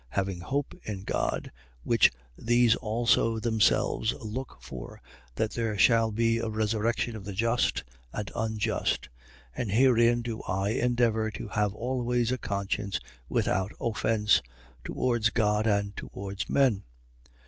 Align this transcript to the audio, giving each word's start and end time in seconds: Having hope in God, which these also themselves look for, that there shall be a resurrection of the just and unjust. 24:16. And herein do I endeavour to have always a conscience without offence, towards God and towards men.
Having 0.09 0.39
hope 0.39 0.73
in 0.83 1.03
God, 1.03 1.51
which 1.83 2.11
these 2.35 2.75
also 2.75 3.37
themselves 3.37 4.13
look 4.13 4.57
for, 4.59 4.99
that 5.35 5.51
there 5.51 5.77
shall 5.77 6.11
be 6.11 6.39
a 6.39 6.49
resurrection 6.49 7.15
of 7.15 7.23
the 7.23 7.33
just 7.33 7.83
and 8.11 8.31
unjust. 8.35 9.09
24:16. 9.55 9.61
And 9.61 9.71
herein 9.71 10.21
do 10.23 10.41
I 10.47 10.69
endeavour 10.69 11.29
to 11.29 11.49
have 11.49 11.75
always 11.75 12.31
a 12.31 12.39
conscience 12.39 12.99
without 13.29 13.73
offence, 13.79 14.41
towards 14.83 15.29
God 15.29 15.67
and 15.67 15.95
towards 15.95 16.49
men. 16.49 16.81